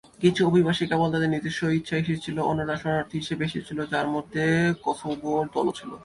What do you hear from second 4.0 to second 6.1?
মধ্যে কসোভোর দলও ছিল।